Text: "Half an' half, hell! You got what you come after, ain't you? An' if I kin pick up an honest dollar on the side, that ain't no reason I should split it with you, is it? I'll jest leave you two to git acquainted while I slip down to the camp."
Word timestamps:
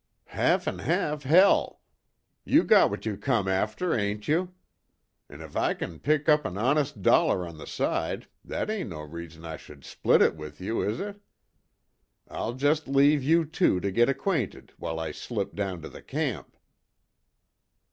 "Half 0.33 0.67
an' 0.67 0.79
half, 0.79 1.21
hell! 1.21 1.79
You 2.43 2.63
got 2.63 2.89
what 2.89 3.05
you 3.05 3.17
come 3.17 3.47
after, 3.47 3.93
ain't 3.93 4.27
you? 4.27 4.55
An' 5.29 5.41
if 5.41 5.55
I 5.55 5.75
kin 5.75 5.99
pick 5.99 6.27
up 6.27 6.43
an 6.43 6.57
honest 6.57 7.03
dollar 7.03 7.45
on 7.47 7.59
the 7.59 7.67
side, 7.67 8.25
that 8.43 8.67
ain't 8.71 8.89
no 8.89 9.01
reason 9.01 9.45
I 9.45 9.57
should 9.57 9.85
split 9.85 10.23
it 10.23 10.35
with 10.35 10.59
you, 10.59 10.81
is 10.81 10.99
it? 10.99 11.21
I'll 12.27 12.53
jest 12.53 12.87
leave 12.87 13.21
you 13.21 13.45
two 13.45 13.79
to 13.79 13.91
git 13.91 14.09
acquainted 14.09 14.71
while 14.77 14.99
I 14.99 15.11
slip 15.11 15.53
down 15.55 15.83
to 15.83 15.87
the 15.87 16.01
camp." 16.01 16.57